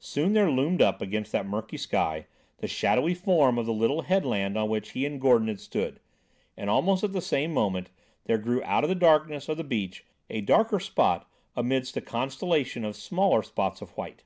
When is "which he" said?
4.68-5.06